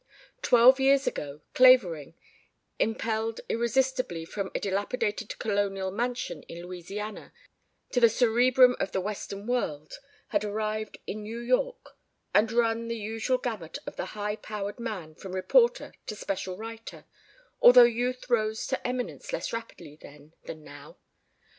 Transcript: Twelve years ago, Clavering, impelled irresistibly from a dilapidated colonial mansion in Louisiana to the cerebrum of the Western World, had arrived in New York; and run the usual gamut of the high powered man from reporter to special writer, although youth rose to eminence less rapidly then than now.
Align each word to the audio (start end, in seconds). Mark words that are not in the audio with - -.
Twelve 0.41 0.79
years 0.79 1.05
ago, 1.05 1.41
Clavering, 1.53 2.15
impelled 2.79 3.39
irresistibly 3.47 4.25
from 4.25 4.49
a 4.55 4.59
dilapidated 4.59 5.37
colonial 5.37 5.91
mansion 5.91 6.41
in 6.49 6.63
Louisiana 6.63 7.31
to 7.91 7.99
the 7.99 8.09
cerebrum 8.09 8.75
of 8.79 8.93
the 8.93 8.99
Western 8.99 9.45
World, 9.45 9.99
had 10.29 10.43
arrived 10.43 10.97
in 11.05 11.21
New 11.21 11.37
York; 11.37 11.95
and 12.33 12.51
run 12.51 12.87
the 12.87 12.97
usual 12.97 13.37
gamut 13.37 13.77
of 13.85 13.95
the 13.95 14.05
high 14.17 14.37
powered 14.37 14.79
man 14.79 15.13
from 15.13 15.35
reporter 15.35 15.93
to 16.07 16.15
special 16.15 16.57
writer, 16.57 17.05
although 17.61 17.83
youth 17.83 18.27
rose 18.27 18.65
to 18.65 18.87
eminence 18.87 19.31
less 19.31 19.53
rapidly 19.53 19.99
then 20.01 20.33
than 20.45 20.63
now. 20.63 20.97